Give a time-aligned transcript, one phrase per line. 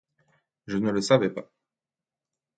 [0.65, 1.47] Je ne le savais pas.